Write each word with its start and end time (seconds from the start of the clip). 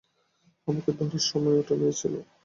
আমাকে 0.67 0.89
ধরার 0.97 1.23
সময় 1.29 1.55
ওটা 1.59 1.73
নিয়েছিল। 1.75 2.13